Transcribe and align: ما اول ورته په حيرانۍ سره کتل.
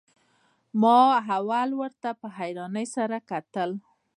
ما 0.81 0.99
اول 1.37 1.69
ورته 1.81 2.09
په 2.19 2.27
حيرانۍ 2.37 2.85
سره 2.95 3.17
کتل. 3.29 3.69